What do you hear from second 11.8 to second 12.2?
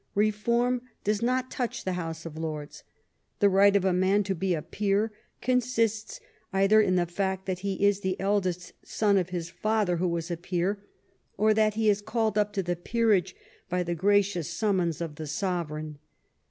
ao oia engraving) he is